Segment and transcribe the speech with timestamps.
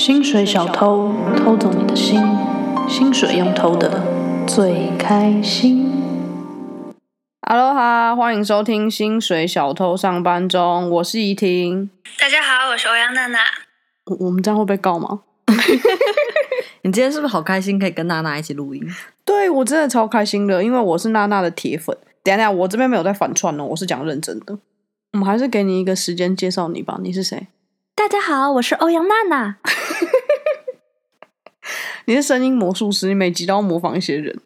[0.00, 2.18] 薪水小偷偷走你的心，
[2.88, 4.02] 薪水用偷的
[4.48, 5.92] 最开心。
[7.46, 11.90] Hello 哈，欢迎收听《薪水小偷上班中》，我是怡婷。
[12.18, 13.40] 大家好，我是欧阳娜娜。
[14.06, 15.20] 我我们这样会被告吗？
[16.80, 18.82] 你今天是不是好开心，可以跟娜娜一起录音？
[19.26, 21.94] 对，我真的超开心的，因为我是娜娜的铁粉。
[22.22, 24.58] 等一下，我这边没有在反串哦，我是讲认真的。
[25.12, 27.48] 我们还是给你一个时间介绍你吧，你是谁？
[27.94, 29.56] 大家好，我是欧阳娜娜。
[32.06, 34.40] 你是声音魔术师，你每集都要模仿一些人。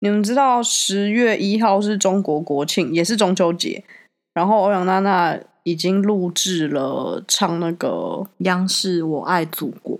[0.00, 3.84] 你们知道十月一号是中国国庆，也是中秋节。
[4.32, 9.98] 然后欧阳娜娜已经录制了唱那个央视《我爱祖国》。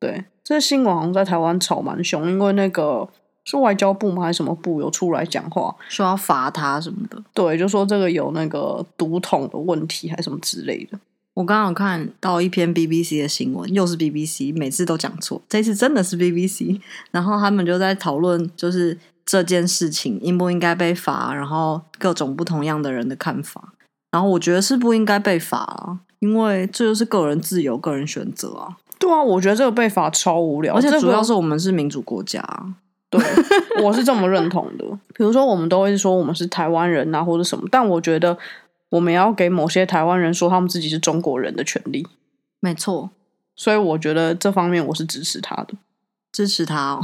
[0.00, 3.06] 对，这新闻好像在台湾吵蛮凶，因为那个
[3.44, 4.22] 是外交部吗？
[4.22, 7.22] 还是什么部有出来讲话，说要罚他什么的。
[7.34, 10.98] 对，就说这个有那个毒统的问题，还是什么之类的。
[11.34, 16.80] 我刚好看到一篇 BBC 的新闻，又是 BBC，每次都讲错，这次真的是 BBC。
[17.10, 23.72] 然后他们就在讨论，就是这件事情应不应该被罚，然后各种不同样的人的看法。
[24.12, 28.76] 然后我觉得是不应该被罚啊，因为这就是个人自由、个人选择啊。
[29.00, 32.40] 对啊，我觉得这个被罚超无聊，而且主要是我们是民主国家。
[33.10, 33.20] 对，
[33.82, 34.84] 我是这么认同的。
[35.16, 38.38] 比如说，我们都会说我们是台湾人啊，或者什么，但我觉得。
[38.94, 42.06] 我们要给某些台湾人说他们自己是中国人的权利，
[42.60, 43.10] 没错。
[43.56, 45.74] 所以我觉得这方面我是支持他的，
[46.30, 47.02] 支持他哦。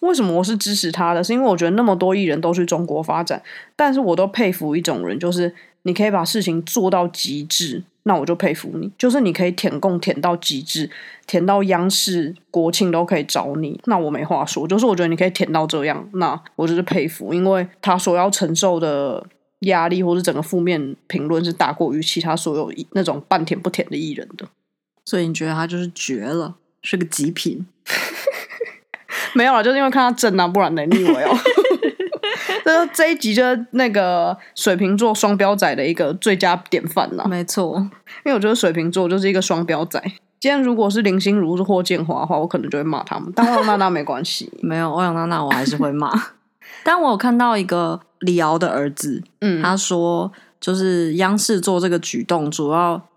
[0.00, 1.22] 为什么我是支持他的？
[1.22, 3.40] 是因为我觉得那么多艺人都去中国发展，
[3.76, 8.90] 但是我都佩服一种人，就是你可以把事情做到极致，那我就佩服你。
[8.98, 10.90] 就是你可以舔共舔到极致，
[11.24, 14.66] 舔到央视国庆都可以找你，那我没话说。
[14.66, 19.24] 就是我觉得你可以舔到这样，那我就是佩服，因为他所要承受的。
[19.60, 24.46] 压力或者整个负面评论是大过于其他所有那种半甜不甜的艺人的，
[25.04, 27.66] 所以你觉得他就是绝了，是个极品？
[29.34, 31.30] 没有了，就是因为看他正啊，不然能力我要。
[32.64, 37.26] 这这一集就是那个水瓶座双标仔的一个最佳典范了。
[37.28, 37.76] 没错，
[38.24, 40.00] 因为我觉得水瓶座就是一个双标仔。
[40.38, 43.30] 今天如果是林心如是霍建华的话，我可能就会骂他们。
[43.34, 46.10] 但欧阳娜娜没关系， 没有欧阳娜娜，我还是会骂。
[46.84, 48.00] 但我有看到一个。
[48.20, 53.08] 李敖的儿子，嗯，他说，就是央视做这个举动，主要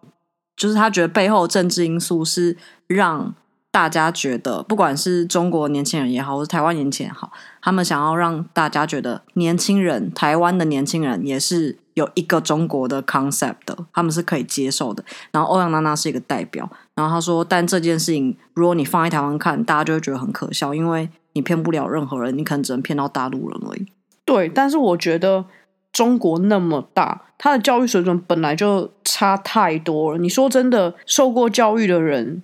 [0.56, 3.34] 就是他觉得背后政治因素是让
[3.72, 7.32] 大家觉得，不管是中国年轻人也好，或是台湾年轻人也好，
[7.62, 15.04] 他们想要让大家觉得年轻人，台湾的年轻人也是有一个中国的 concept 的，他们是可以接受的。
[15.32, 23.88] 然后欧阳娜娜是一个代表，然后他说，但这件事情如果你放在台湾看，大家就会觉得很可笑，因为你骗不了任何人，你可能只能骗到大陆人而已。
[24.26, 25.46] 对，但是我觉得
[25.92, 30.18] 中国那么大，他的教育水准本来就差太多了。
[30.18, 32.42] 你说真的，受过教育的人，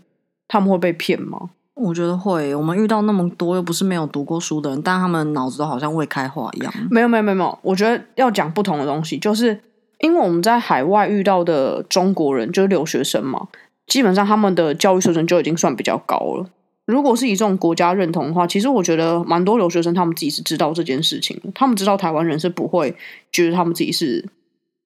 [0.47, 1.51] 他们会被骗吗？
[1.75, 2.53] 我觉得会。
[2.53, 6.73] 我们遇到那么多又不是没有读过书的人，但他们脑子都好像未开化一样。
[6.91, 7.59] 没有，没有，没有。
[7.61, 9.61] 我觉得要讲不同的东西，就是
[9.99, 13.47] 因为我们在海外遇到的中国人，就是留学生嘛，
[13.87, 16.45] 基本上他们的教育水准就已经算比较高了。
[16.89, 22.95] 如果是以这种国家认同的话，其实我觉得蛮多留学生他们自己是知道这件事情的，他们知道台湾人是不会
[23.31, 24.27] 觉得他们自己是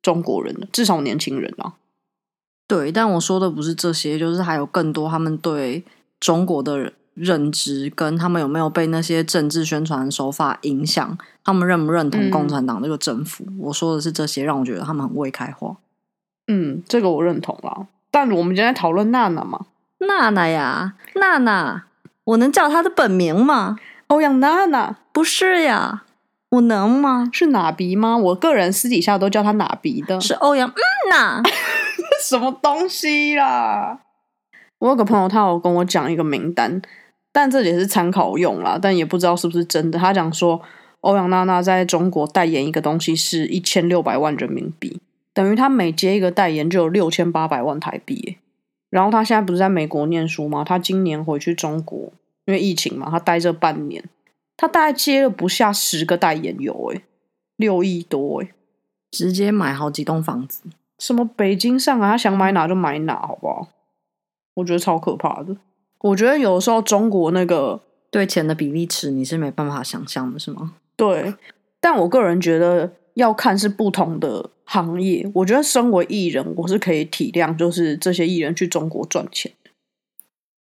[0.01, 1.75] 中国人的，至少年轻人啊。
[2.67, 5.81] 对，但我说的不是这些，就是还有更多他们对
[6.19, 13.45] 中国的认知，跟他们有没有被那些政治宣传手法影响，他们认不认同共产党这个政府。
[13.47, 13.59] 嗯。
[13.59, 15.77] 我说的是这些，让我觉得他们很未开化。
[16.47, 17.87] 嗯，这个我认同啦。
[18.11, 19.67] 但我们今天在讨论娜娜嘛，
[19.99, 21.85] 娜娜呀，娜娜。
[22.25, 23.77] 我能叫他的本名吗？
[24.07, 24.97] 欧阳娜娜？
[25.11, 26.03] 不是呀，
[26.49, 27.29] 我能吗？
[27.33, 28.17] 是哪鼻吗？
[28.17, 30.21] 我个人私底下都叫他哪鼻的。
[30.21, 31.41] 是欧阳嗯呐？
[32.23, 33.99] 什么东西啦？
[34.79, 36.81] 我有个朋友，他有跟我讲一个名单，
[37.31, 39.99] 但这也是参考用啦，但也不知道是不是真的。
[39.99, 40.61] 他讲说，
[41.01, 45.01] 欧阳娜娜在中国代言一个东西是一千六百万人民币，
[45.33, 48.37] 等于他每接一个代言就有六千八百万台币。
[48.93, 50.63] 然后他现在不是在美国念书吗？
[50.63, 52.13] 他今年回去中国，
[52.45, 54.03] 因为疫情嘛，他待这半年，
[54.55, 57.01] 他大概接了不下十个代言有诶，
[57.55, 58.53] 六亿多诶，
[59.09, 60.61] 直接买好几栋房子。
[60.99, 63.69] 什么北京、上海，他想买哪就买哪，好不好？
[64.53, 65.57] 我觉得超可怕的。
[66.01, 67.81] 我觉得有时候中国那个
[68.11, 70.75] 对钱的比例尺，你是没办法想象的，是吗？
[70.95, 71.33] 对，
[71.79, 72.91] 但我个人觉得。
[73.15, 79.51] 要看是不同的行业，我觉得身为艺人，我是可以体谅，就是这些艺人去中国赚钱。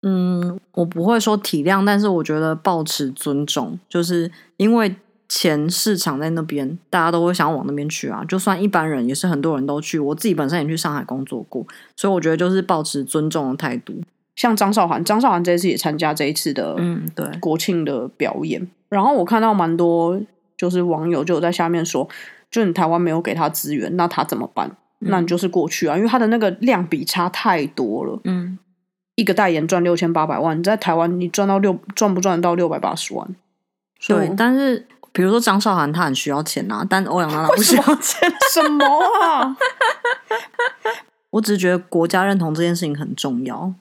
[0.02, 4.96] 嗯，我不会说体谅，但是我觉得保持尊重，就是因为
[5.28, 8.24] 钱市场在那边，大家都会想要往那边去啊。
[8.24, 9.98] 就算一般人，也是很多人都去。
[9.98, 13.94] 我自己本身也去上海工作过，所以我觉得就是保持尊重的态度。
[14.34, 18.66] 像张韶涵，张韶涵这一次也参加这一次的嗯对国庆的表演。
[18.88, 20.18] 然后我看到蛮多
[20.56, 22.08] 就是网友就在下面说，
[22.50, 24.68] 就你台湾没有给他资源，那他怎么办？
[25.00, 28.20] 嗯、那你就是过去啊，因为他的那个量比差太多了。
[28.24, 28.58] 嗯，
[29.14, 33.28] 一个代言赚六千八百万，你在台湾你赚到六赚不赚得到六百八十万？
[34.06, 38.84] 对，但是比如说张韶涵，他很需要钱啊，但欧阳娜娜不需要钱， 什么
[39.22, 39.56] 啊？
[41.30, 43.72] 我只是觉得国家认同这件事情很重要。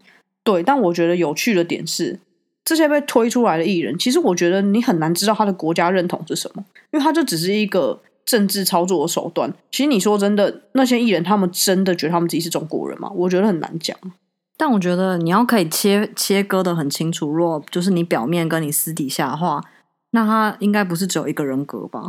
[0.44, 2.19] 对，但我觉得有趣的点是，
[2.63, 9.54] 这些被推出来的艺人，其实我觉得你很难知道他的国家认同是什么，因为他就只是一个政治操作的手段。
[9.71, 13.12] 其实你说真的，那些艺人他们真的觉得他们自己是中国人吗？
[13.16, 13.98] 我觉得很难讲。
[14.57, 19.62] 但我觉得你要可以切切割的很清楚，若就是你表面跟你私底下的话。
[20.12, 22.01] 那他应该不是只有一个人格吧？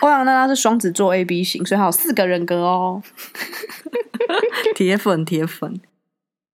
[0.00, 3.02] 欧阳娜娜是双子座 A B 型，所以他有四个人格哦。
[4.74, 5.78] 铁粉，铁粉。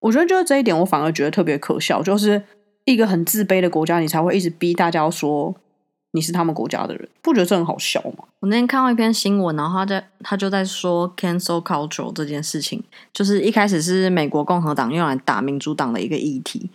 [0.00, 2.02] 我觉得就是这一点，我反而觉得特别可笑。
[2.02, 2.42] 就是
[2.86, 5.54] 一个很自卑的国家，你才会一直逼大家说
[6.12, 8.24] 你是他们国家的人，不觉得这很好笑吗？
[8.40, 12.82] 我那天看到一篇新闻，然后他在他就在说 cancel culture 这件事情，
[13.12, 16.70] 就是一开始是美国共和党用来打民主党的一个议题。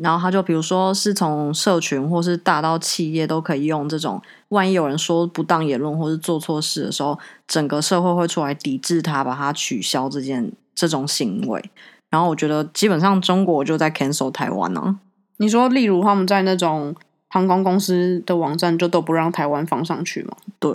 [0.00, 7.16] 然后他就比如说是从社群或是大到企业都可以用这种，万一有人说不当言论或是做错事的时候，
[7.46, 11.70] 整个社会会出来抵制他，把他取消这件这种行为。
[12.10, 14.96] 然后我觉得基本上中国就在 cancel 台湾呢、啊。
[15.36, 16.94] 你说，例如他们在那种
[17.34, 20.36] 航空公司的网站就都不让台湾放上去吗？
[20.60, 20.70] 对，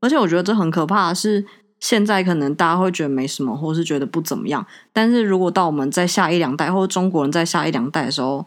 [0.00, 1.46] 而且我觉得这很可怕的是。
[1.78, 4.66] 现在可能大家会觉得没什么，或是觉得不怎么样。
[4.94, 8.46] 但是如果到我们在下一两代，或者中国人在下一两代的时候，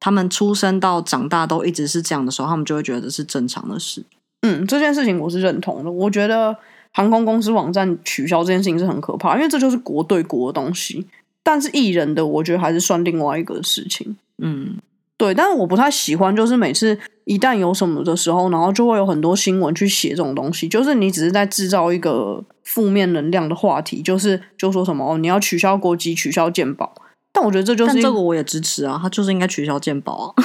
[0.00, 4.04] 他们出生到长大都一直是这样的时候，他们就会觉得是正常的事。
[4.42, 5.90] 嗯，这件事情我是认同的。
[5.90, 6.56] 我觉得
[6.92, 11.06] 航空公司网站取消这件事情是很可怕，因为这就是国对国的东西。
[11.44, 14.16] 但是艺人的，我觉得还是算另外一个事情。
[14.38, 14.78] 嗯。
[15.16, 26.92] 对，但是我不太喜欢，就是每次一旦有什么的时候，然后就会有很多新闻去写这种东西，就是你只是在制造一个负面能量的话题，就是就说什么哦，你要取消国籍，取消健保，
[27.32, 30.34] 但我觉得这就是这个我也支持啊，他就是应该取消健保啊。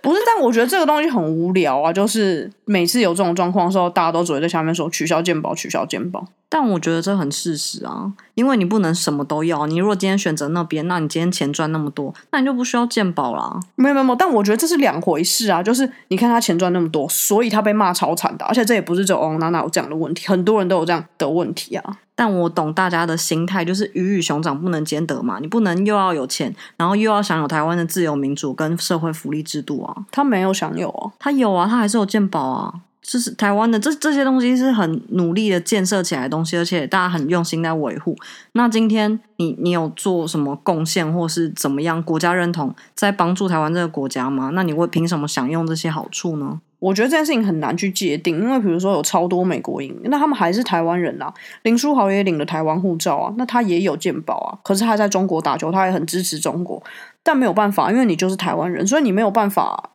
[0.00, 1.92] 不是，但我觉得这个东西很无聊啊！
[1.92, 6.26] 就是每次有这种状况的时候，大家都只会在下面说取消鉴宝，取消健保。
[6.50, 9.66] 但我觉得这很事实啊，因为你不能什么都要。
[9.66, 13.60] 你如果今天选择那边，那你今天钱赚那么多，那你就不需要鉴宝啦。
[13.74, 15.62] 没有没有，但我觉得这是两回事啊。
[15.62, 21.98] 就是你看他钱赚那么多，所以他被骂超惨的，而且这也不是只有娜娜有这样的问题，很多人都有这样的问题啊。
[22.14, 25.38] 但我懂大家的心态，就是鱼与熊掌不能兼得嘛。
[25.40, 29.94] 你不能又要有钱，然后又要享有台湾的自由民主跟社会福利制度啊。
[30.10, 32.74] 他没有享有啊，他有啊，他还是有健保啊。
[33.08, 38.14] 就是台湾的这这些东西是很努力的建设起来的东西，而且大家很用心在维护。
[38.52, 44.50] 那今天你你有做什么贡献，或是怎么样国家认同在帮助台湾这个国家吗？
[44.52, 46.60] 那你会凭什么享用这些好处呢？
[46.80, 51.32] 我觉得这件事情很难去界定，因为比如说有超多美国人，那他们还是台湾人啊。
[51.62, 54.58] 林书豪也领了台湾护照啊，那他也有健保啊。
[54.62, 56.80] 可是他在中国打球，他也很支持中国，
[57.22, 59.92] 但没有办法，因为你就是台湾人，所以你没有办法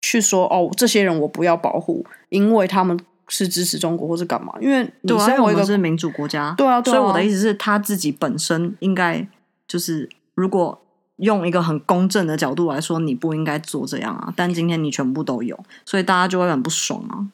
[0.00, 2.98] 去说哦，这些人我不要保护，因为他们
[3.28, 4.52] 是支持中国或是干嘛？
[4.60, 9.26] 因为你身为一个是民主国家，对啊，对啊，所以我的意思是他自己本身应该
[9.66, 10.80] 就是如果。
[11.20, 14.32] 用一个很公正的角度来说，你不应该做这样啊！
[14.34, 17.28] 但今天你全部都有，所以大家就会很不爽啊。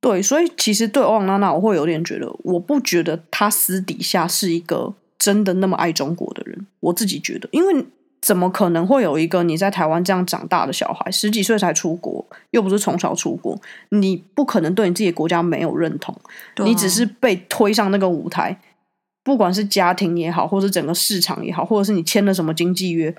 [0.00, 6.66] 对，所以其实对欧阳娜娜，我会有点觉得，我不觉得她私底下是一个真的那么爱中国的人。
[6.80, 7.86] 我自己觉得，因为
[8.20, 13.58] 怎么可能会有一个你在台湾这样长大的小孩，十几岁才出国，又不是从小出国，
[13.90, 16.14] 你不可能对你自己的国家没有认同，
[16.56, 16.64] 啊。
[16.64, 18.60] 你只是被推上那个舞台。
[19.24, 23.14] 不管是家庭也好，或是整个市场也好，或者是你签了什么经济约，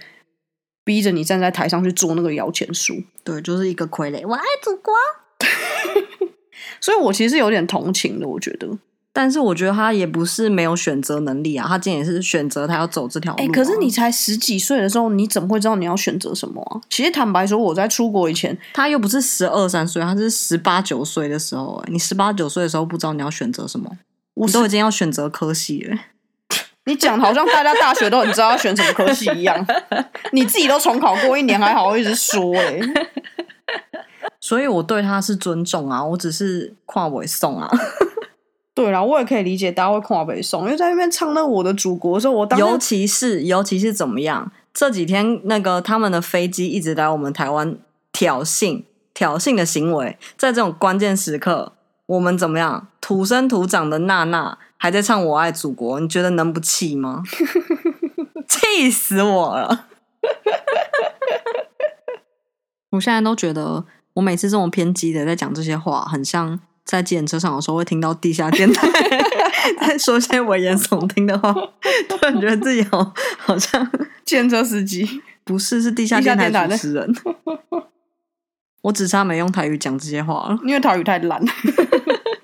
[0.83, 4.27] 逼着你站在台上去做那个摇钱树，对，就是一个傀儡。
[4.27, 4.91] 我爱祖国，
[6.81, 8.67] 所以我其实有点同情的，我觉得。
[9.11, 13.45] 但是我觉得他也不是没有选择能力啊，他今天也是选择他要走这条路啊。
[13.45, 16.79] 欸，可是你才十几岁的时候，你怎么会知道你要选择什么啊？
[16.89, 21.83] 其实坦白说，我在出国以前，他又不是十二三岁，他是十八九岁的时候。
[21.87, 23.89] 你十八九岁的时候不知道你要选择什么。
[24.35, 25.97] 我都已经要选择科系了，
[26.85, 29.65] 你讲好像大家大学都很知道要选什么科系一样，
[30.31, 32.79] 你自己都重考过一年，还好意思说哎？
[34.39, 37.69] 所以我对他是尊重啊，我只是跨尾送啊。
[38.79, 44.49] 对啦，我也可以理解大家会跨北送，因为在那边唱那我的祖国的时候，我当尤其是尤其是怎么样？
[44.73, 47.77] 这几天那个他们的飞机一直来我们台湾
[48.13, 48.83] 挑衅
[49.13, 51.73] 挑衅的行为，在这种关键时刻。
[52.05, 52.87] 我们怎么样？
[53.01, 57.21] 土生土长的娜娜还在唱《我爱祖国》，你觉得能不气吗？
[58.47, 59.87] 气死我了！
[62.91, 63.83] 我现在都觉得，
[64.13, 66.57] 我每次这种偏激的在讲这些话，很像
[66.89, 68.89] 在计程车上的时候会听到地下电台
[69.79, 73.87] 在说些危言耸听的话，突然觉得自己好好像
[74.25, 77.13] 计程车司机，不是，是地下电台主持人。
[78.81, 81.39] 我只差没用台语讲这些话了，因为台语太烂。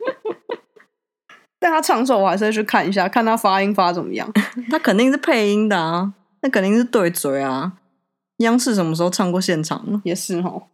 [1.58, 4.32] 但他唱的时候，我还是会去看一下，看他发音发怎么样。
[4.70, 7.74] 他肯定是配音的啊，那肯定是对嘴啊。
[8.38, 10.00] 央视什么时候唱过现场呢？
[10.06, 10.66] 也是齁。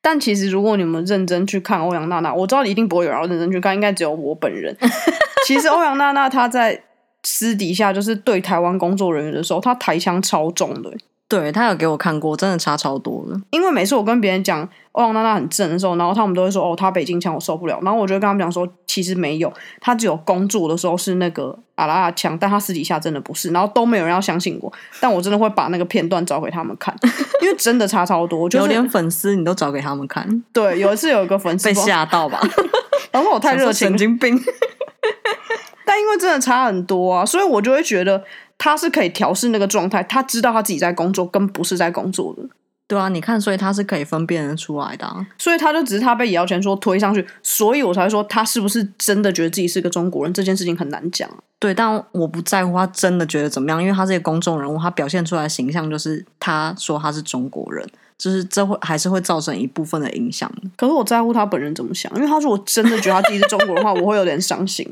[0.00, 4.76] 但其实，如果你们认真去看欧阳娜娜，我知道一定不会有人要认真去看，应该只有我本人。
[5.44, 6.84] 其实欧阳娜娜她在
[7.24, 10.92] 私底下就是对台湾工作人员的时候，她台腔超重的。
[11.28, 13.38] 对，他有给我看过，真的差超多的。
[13.50, 26.96] 因为每次我跟别人讲欧阳娜娜很正的时候，然后他们都会说：“哦，她北京腔我受不了。”然后我就跟他们讲说：“其实没有，她只有工作的时候是那个阿拉阿腔，但她私底下真的不是。”然后都没有人要相信我，但我真的会把那个片段找给他们看，
[27.42, 28.48] 因为真的差超多。
[28.48, 30.26] 就是、有点粉丝你都找给他们看。
[30.54, 32.40] 对，有一次有一个粉丝被吓到吧，
[33.12, 34.34] 然后我太热情，神经病。
[35.84, 38.24] 但因为真的差很多啊，所以我就会觉得。
[38.58, 42.42] 他是可以调试那个状态，他知道他自己在工作，跟不是在工作的。
[42.88, 45.26] 对啊，你看，所以他是可以分辨得出来的啊。
[45.36, 51.28] 所以他就只是他被姚钱说推上去，所以我才会说他是不是真的觉得自己是个中国人，这件事情很难讲。
[51.58, 57.86] 对，但我不在乎他真的觉得怎么样，因为他是一个公众人物，他表现出来的形象就是他说他是中国人，
[58.16, 60.50] 就是这会还是会造成一部分的影响。
[60.74, 64.88] 可是我在乎他本人怎么想，因为他如果真的觉得他自己是中国人的话，我会有点伤心。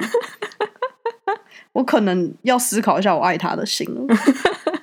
[1.76, 4.14] 我可能要思考一下我爱他的心了。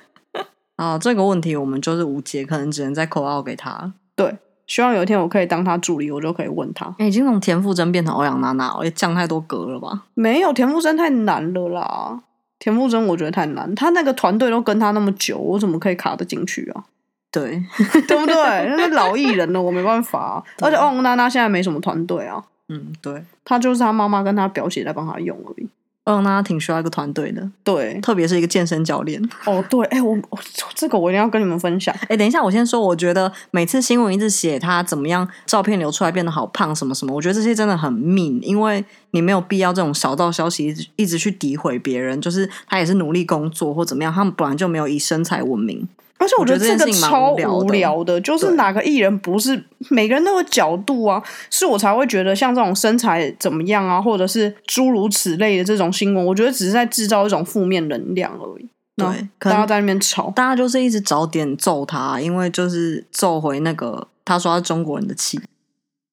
[0.76, 3.92] 啊，这个问题我们就是无解，可能只能再 call out 给他。
[4.14, 4.36] 对，
[4.68, 6.94] 希望有一天我可以当他助理，我就可以问他。
[6.98, 10.04] 欸、已经从田馥甄变成欧阳娜娜，也降太多格了吧？
[10.14, 12.22] 没有，田馥甄太难了啦。
[12.60, 16.84] 田馥甄我觉得太难，他那个团队都跟他那么久，我怎么可以卡得进去啊？
[17.32, 17.60] 对，
[18.06, 18.34] 对不对？
[18.76, 20.44] 那是老艺人了， 我没办法、啊。
[20.60, 22.42] 而且欧阳娜娜现在没什么团队啊。
[22.68, 25.68] 嗯，对，他就是他妈妈跟他表姐在帮他用而已。
[26.04, 29.22] 嗯，那他挺需要一个团队的，对，特别是一个健身教练。
[29.46, 30.38] 哦，对，哎，我，我
[30.74, 31.94] 这个我一定要跟你们分享。
[32.08, 45.88] 哎，等一下，我先说，我觉得每次新闻一直写他怎么样，照片流出来变得好胖什么什么，我觉得这些真的很 mean，因为你没有必要这种小道消息一直一直去诋毁别人，就是他也是努力工作或怎么样，他们本来就没有以身材闻名。
[46.16, 51.22] 而且我觉得这个超无聊的，就是哪个艺人不是每个人都有角度啊？
[51.50, 58.68] 是我才会觉得像这种身材怎么样啊，或者是诸如此类的这种新闻，我觉得只是在制造一种负面能量而已。
[58.96, 65.40] 对，大家在那边吵，大家就是一直找点揍他，因为就是揍回那个他说他是中国人的气。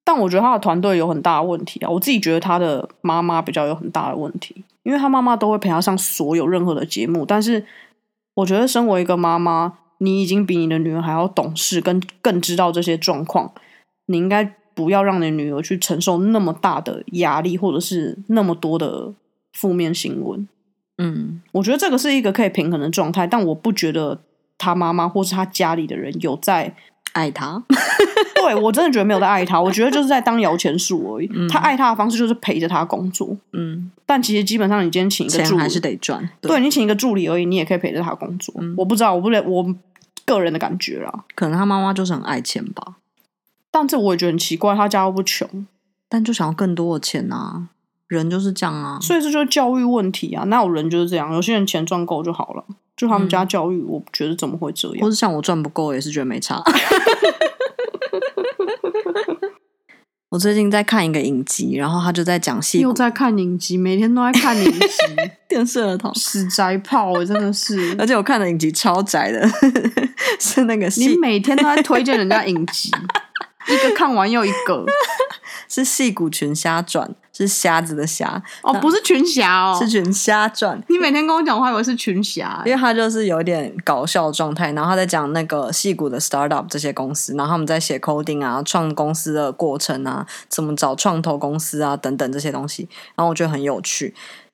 [0.03, 1.89] 但我觉得他的团队有很大的问题啊！
[1.89, 7.63] 我自己觉得他的妈妈比较有很大的问题，因为他妈妈都会陪他上所有任何的节目，但是
[8.33, 9.77] 我觉得身为一个妈妈。
[10.03, 13.51] 你已经比你的女儿还要懂事，跟更知道这些状况。
[14.07, 19.13] 你应该不要让你的女儿去承受那么大的压力，或者是那么多的
[19.53, 20.47] 负面新闻。
[20.97, 24.19] 嗯，我觉得这个是一个可以平衡的状态，但我不觉得
[24.57, 26.73] 他妈妈或是他家里的人有在
[27.13, 27.63] 爱他。
[28.33, 31.29] 对，我真的觉得没有在爱他，我觉得就是在当摇钱树而已。
[31.31, 33.37] 嗯，他爱他的方式就是陪着他工作。
[33.53, 36.27] 嗯，但其实基本上你今天请一个助理还是得赚。
[36.41, 38.55] 对，对，你请一个助理而已，你也可以陪着他工作。
[38.57, 39.63] 嗯，我不知道，我不知我。
[40.33, 42.95] 个人的感觉啦，可能他妈妈就是很爱钱吧，
[43.69, 45.67] 但这我也觉得很奇怪，他家又不穷，
[46.07, 47.69] 但就想要更多的钱啊，
[48.07, 52.63] 人就是这样啊，所以这就是教育问题啊，那有人就是这样，有些人钱赚够就好了，
[52.95, 56.63] 就他们家教育，嗯、我觉得怎么会这样，或是像我赚不够，也是觉得没差。
[60.29, 64.87] 我最近在看一个影集，然后他就在讲戏，又在看影集，每天都在看影集，
[65.51, 69.45] 电视儿童死宅炮，真的是， 而且我看的影集超宅的，
[70.39, 72.89] 是那个，你每天都在推荐人家影集，
[73.67, 74.85] 一个看完又一个，
[75.67, 77.05] 是《戏骨群侠传》。
[77.33, 80.79] 是瞎子的瞎哦，不是群侠哦，是群虾传。
[80.89, 94.13] 你每天跟我讲，我还以为是群侠，因为他就是有点搞笑的状态，然后他在讲那个戏骨的 startup 这些公司，然后他们在写 coding 啊，创公司的过程啊，怎么找创投公司啊等等这些东西，然后我觉得很有趣。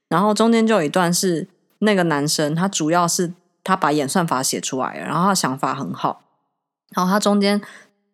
[0.09, 1.47] 然后中间就有一段是
[1.79, 3.33] 那个男生，他主要是
[3.63, 6.21] 他把演算法写出来，然后他想法很好，
[6.95, 7.61] 然后他中间。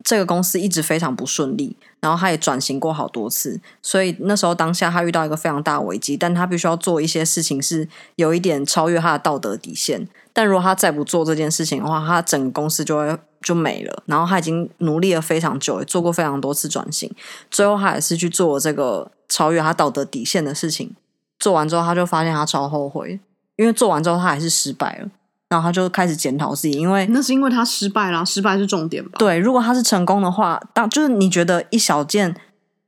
[0.05, 10.05] 这个公司一直非常不顺利，然后他也转型过好多次，所以那时候当下他遇到一个非常大危机，但他必须要做一些事情是有一点超越他的道德底线。
[10.33, 14.03] 但如果他再不做这件事情的话，他整个公司就会就没了。
[14.05, 17.09] 然后他已经努力了非常久，也做过非常多次转型，
[17.49, 20.93] 最后他还是去做这个超越他道德底线的事情。
[21.39, 23.19] 做完之后，他就发现他超后悔，
[23.55, 25.09] 因为做完之后他还是失败了。
[25.49, 29.11] 然后他就开始检讨自己，因为那是因为他失败啦，失败是重点吧？
[29.19, 32.35] 对，如果他是成功的话，当就是你觉得一小件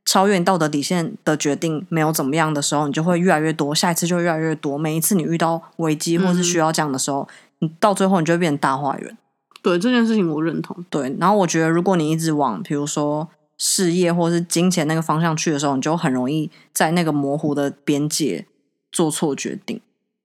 [0.04, 4.76] 超越你道德底线的决定没有怎么样的时候，你就会越来越多，下一次就会越来越多。
[4.76, 7.28] 每一次你遇到危机或是需要这样的时候，
[7.60, 9.16] 嗯、你到最后你就会变成大坏人。
[9.62, 10.76] 对这件事情，我认同。
[10.90, 18.46] 对，然后我觉得，如果你一直往比如说事业或是金钱那个方向去的时候，你就很容易在那个模糊的边界
[18.92, 19.80] 做错决定。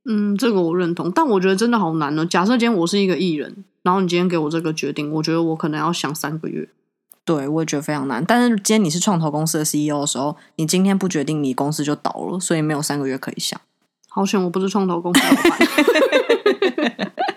[0.06, 2.26] 嗯，这个我认同，但我觉得真的好难呢。
[2.26, 6.68] 假设今天我是一个艺人，然后你今天给我这个决定，我觉得我可能要想三个月。
[7.24, 8.26] 对，我也觉得非常难。
[8.26, 13.62] 但是今天你是创投公司的 CEO 的时候，你今天不决定，你公司就倒了，所以没有三个月可以想。
[14.10, 15.68] 好险我不是创投公司老板，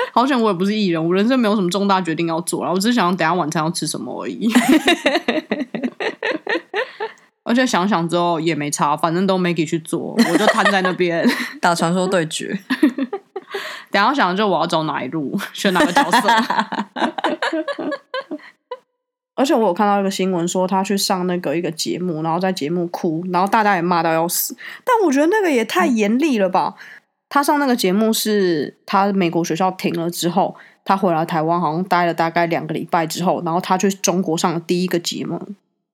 [0.12, 4.48] 好险我也不是艺人，我人生没有什么重大决定要做了，我只是想等下晚餐要吃什么而已。
[7.42, 11.28] 而且想想之后也没差，反正都没给去做，我就瘫在那边
[11.60, 12.56] 打传说对决。
[13.90, 16.28] 等下想就我要走哪一路，选哪个角色。
[19.34, 24.54] 而且我有看到一个新闻，说他去上那个一个节目，然后在节目哭，然后大家也骂到要死。
[24.84, 26.74] 但我觉得那个也太严厉了吧！
[26.76, 26.82] 嗯、
[27.30, 35.40] 他上那个节目是他美国学校停了之后，他回来台湾，好像待了大概两个礼拜之后，然后他去中国上的第一个节目。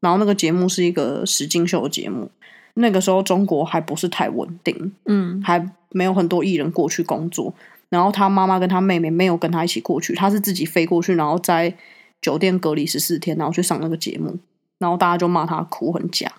[0.01, 2.31] 然后那个节目是一个实境秀的节目，
[2.75, 7.53] 那个时候中国还不是太稳定，嗯，还没有很多艺人过去工作。
[7.89, 11.75] 然后他妈妈跟他妹妹没有跟他一起过去，他是自己飞过去，然后在
[12.21, 14.39] 酒店隔离十四天，然后去上那个节目。
[14.79, 16.31] 然后大家就骂他哭很假，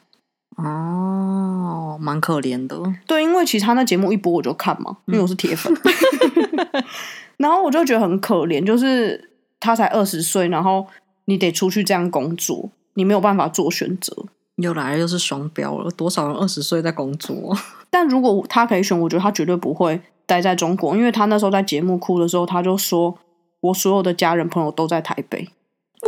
[0.58, 2.78] 哦，蛮可怜的。
[3.06, 5.74] 对，因为其实他那节目一播我就看嘛，因为我是铁粉。
[5.74, 6.84] 嗯、
[7.38, 10.86] 然后我就觉得很可怜，就是他才二十岁，然后
[11.26, 12.72] 你得出去这样工作。
[12.96, 15.92] 你没有办法做选择，又来又是双标了。
[15.92, 17.56] 多少人二十岁在工作？
[17.92, 23.16] 但如果他可以选，我觉得他绝对不会待在中国，因为他那时候在节目哭的时候，他就说
[23.62, 25.48] ：“我所有的家人朋友都在台北，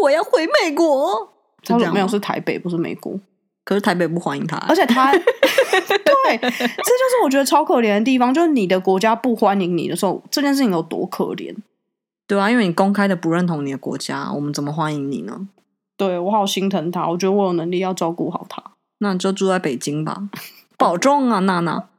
[0.01, 1.31] 我要回美国。”
[1.63, 3.19] 他说：“没有，是台北，不是美国。”
[3.69, 5.21] 可是台北不欢迎他，而且他 对，
[6.39, 11.55] 这就是我觉得超可怜的地方，就是你的国家不欢迎你的时候，这件事情有多可怜？
[12.25, 15.47] 对啊，因为你公开的不认同你的国家，我们怎么欢迎你呢？
[15.95, 18.63] 对，我好心疼他，我觉得我有能力要照顾好他。
[18.97, 20.17] 那你就住在北京吧，
[20.75, 21.89] 保重啊，娜娜。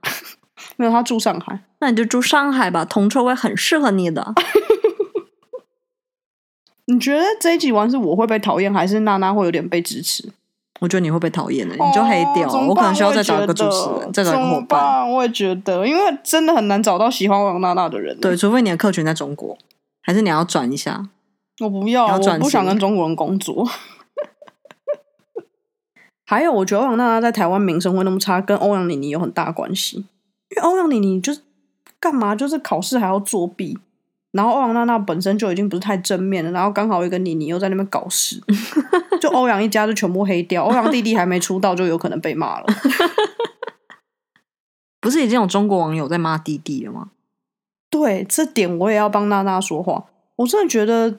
[0.76, 4.35] 没有，他住上海，那你就住上海吧，铜臭味很适合你的。
[6.87, 10.33] 你觉得这一集完是我会被讨厌，还是娜娜会有点被支持？
[10.80, 12.48] 我觉得你会被讨厌的，你就黑掉。
[12.48, 15.08] 哦、我可能需要再找一个主持人，再找一个伙伴。
[15.10, 18.18] 我也觉得，因为真的很难找到喜欢欧阳娜娜的人。
[18.18, 19.56] 对，除非你的客群在中国，
[20.02, 21.08] 还是你要转一下。
[21.60, 23.68] 我不要，要我不想跟中国人工作。
[26.24, 29.98] 还有，我觉得欧阳娜娜在台湾名声会那么差，跟欧阳妮妮有很大关系。
[29.98, 31.42] 因为欧阳妮妮就是
[31.98, 33.76] 干嘛，就是考试还要作弊，
[34.32, 38.40] 然后欧阳娜娜本身就已经不是太正面了，然后刚好一个妮妮又在那边搞事，
[39.20, 40.64] 就欧阳一家就全部黑掉。
[40.64, 42.66] 欧阳弟弟还没出道，就有可能被骂了。
[45.00, 47.11] 不是已经有中国网友在骂弟弟了吗？
[47.90, 50.06] 对，这点我也要帮娜娜说话。
[50.37, 51.18] 我真的觉得。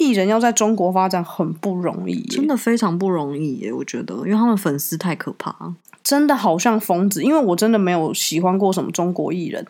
[0.00, 3.72] 艺人要在中国发展很不容易，真的非常不容易耶！
[3.72, 5.74] 我觉得，因为他们粉丝太可怕，
[6.04, 7.20] 真的好像疯子。
[7.20, 9.66] 因为我真的没有喜欢过什么中国艺人，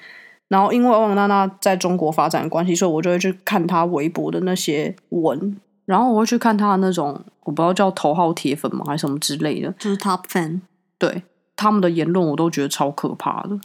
[0.48, 10.60] 然后因为欧阳娜娜在中国发展的关系，所以我就会去看她微博的那些文，然后我会去看他的那种，我不知道叫头号铁粉吗，还是什么之类的，就是 top fan。
[10.98, 11.22] 对，
[11.56, 13.58] 他们的言论我都觉得超可怕的。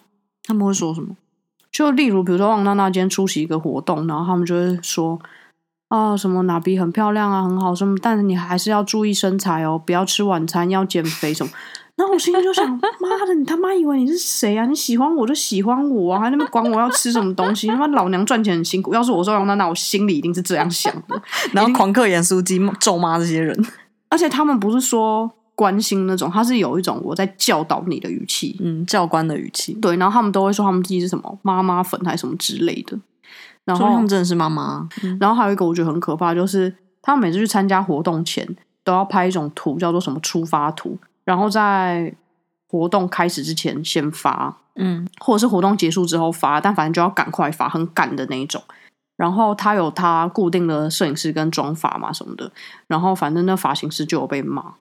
[0.45, 1.17] 他们会说什么？
[1.69, 5.19] 就例如，比如说旺娜娜今天出席一个活动，然后他们就会说。
[5.89, 11.51] 啊，什么哪比很漂亮啊，很好什么，但是你还是要注意身材哦，不要吃晚餐，要减肥什么。
[11.95, 14.65] 然后我心里就想，妈的，你他妈以为你是谁啊？
[14.65, 17.67] 你喜欢我就喜欢我啊，还那么管我要吃什么东西？
[17.67, 21.21] 他妈老娘赚钱很辛苦，要是我说那那我心里一定是这样想的。
[21.53, 23.55] 然后狂嗑盐酥鸡，咒骂这些人。
[24.09, 29.73] 而且他们不是说关心那种，他是有一种我在教导你的语气，嗯，教官的语气。
[29.75, 32.97] 对，然后他们都会说他们自己是什么妈妈粉还是什么之类的。
[33.65, 38.45] 然后他们真的是妈妈，嗯、然后还有一个我觉得很可怕，就是他们每次去参加活动前
[38.83, 42.13] 都要拍一种图，叫做什么出发图，然后在
[42.67, 48.61] 活动开始之前先发，嗯，或者是活动结束之后发，但反正就要赶快发，很赶的那一种。
[49.15, 52.51] 然后他有他固定的摄影师跟妆发嘛什么的，
[52.87, 54.75] 然后反正那发型师就有被骂，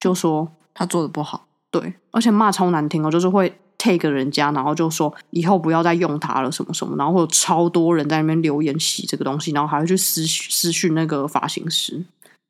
[0.00, 3.56] 就说他做的不好，对，而且骂超难听哦，就是会。
[3.78, 12.02] take 人家，然后就说以后不要再用它了，什么什么，然后会有超多人在那边留言洗这个东西，然后还会去私私讯那个发型师，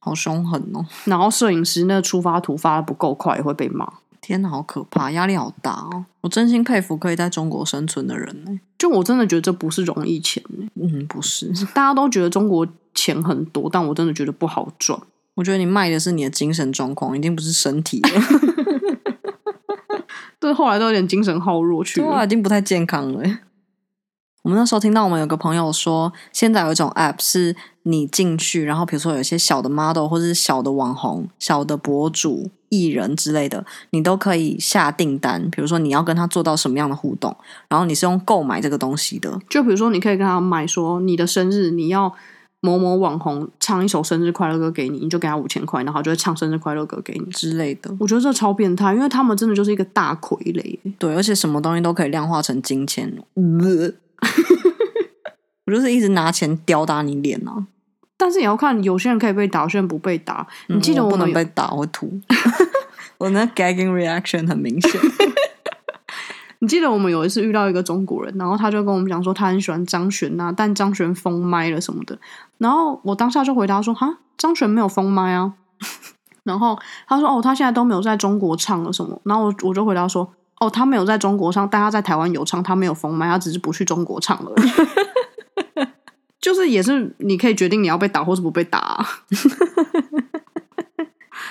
[0.07, 0.87] 好凶狠哦。
[1.05, 3.93] 然后摄影师那个出发图发的不够快，也会被骂。
[4.21, 6.05] 天哪，好可怕，压力好大哦！
[6.21, 8.59] 我真心佩服可以在中国生存的人呢。
[8.77, 10.67] 就我真的觉得这不是容易钱呢。
[10.75, 14.99] 嗯，不是，大家都觉得中国钱很多，但我真的觉得不好赚。
[15.35, 18.11] 我觉得你卖的是你的精神状况，已经不是身体了。
[20.41, 23.23] 对，后来都有点精神耗弱去了，对，已经不太健康了。
[24.47, 35.51] 我们那时候听到我们有个朋友说，现在有一种 app 是你进去，然后比如说有一些小的 model 或者是小的网红、小的博主、艺人之类的，你都可以下订单。
[35.51, 37.37] 比如说你要跟他做到什么样的互动，
[37.69, 39.37] 然后你是用购买这个东西的。
[39.51, 42.15] 就比如说你可以跟他买说你的生日，你要
[42.61, 47.93] 某某网红唱一首生日快乐歌给你，你就给他五千块，然后就会唱生日快乐歌给你之类的。
[47.99, 50.79] 我觉得这超变态，因为他们真的就是一个大傀儡。
[51.01, 53.13] 对，而且什么东西都可以量化成金钱。
[55.67, 57.67] 我就是一直拿钱吊打你脸啊！
[58.17, 60.47] 但是也要看，有些人可以被打，有些人不被打。
[60.69, 62.21] 你记得我，我不能被打，我会吐。
[63.19, 65.01] 我那 gagging reaction 很明显。
[66.61, 72.19] 你记得我们有一次遇到一个中国人，然后他就跟我们讲说他很喜欢张悬啊，但张悬封麦了什么的。
[72.59, 75.53] 然后我当下就回答说：“哈，张悬没有封麦啊。”
[76.45, 80.33] 然后他说：“哦，他现在都没有在中国唱了什么。”然后我我就回答说。
[80.61, 84.53] 哦，他没有在中国唱，但他在台湾有唱，他没有封麦，他只是不去中国唱了。
[86.41, 89.05] 就是也是你可以决定你要被打或是不被打。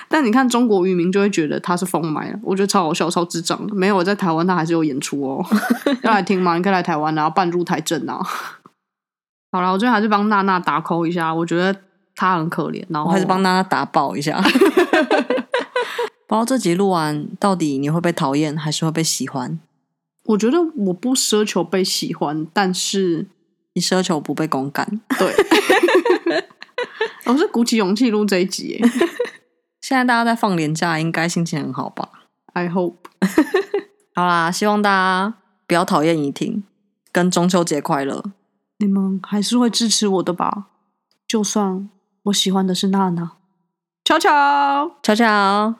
[0.07, 3.75] 但你看中国渔民就会觉得他是封麦了，我觉得超好笑、超智障的。
[3.75, 5.45] 没有，在台湾他还是有演出哦，
[6.03, 6.55] 要来听吗？
[6.55, 8.19] 你可以来台湾，然后办入台证啊。
[9.51, 11.75] 好了，我最后还是帮娜娜打 call 一下，我觉得
[12.15, 14.41] 她很可怜，然后我还是帮娜娜打爆一下。
[16.27, 19.59] 不知道这集录完，到底你会被讨厌还是会被喜欢？
[20.25, 20.57] 我觉得
[20.88, 23.27] 我不奢求被喜欢，但是
[23.73, 24.99] 你奢求不被公干。
[25.19, 25.35] 对，
[27.25, 28.81] 我是鼓起勇气录这一集。
[29.81, 32.09] 现在大家在放年假，应该心情很好吧
[32.53, 32.95] ？I hope。
[34.15, 35.35] 好啦，希望大家
[35.67, 36.63] 不要讨厌怡婷，
[37.11, 38.23] 跟中秋节快乐。
[38.79, 40.65] 你们还是会支持我的吧？
[41.27, 41.88] 就算
[42.23, 43.33] 我喜欢的是娜娜。
[44.03, 45.75] 悄悄，悄悄。